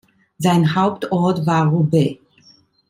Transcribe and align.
Sein 0.39 0.73
Hauptort 0.73 1.45
war 1.45 1.67
Roubaix. 1.67 2.17